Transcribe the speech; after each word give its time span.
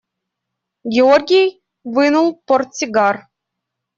Георгий 0.93 1.47
вынул 1.97 2.27
портсигар. 2.47 3.15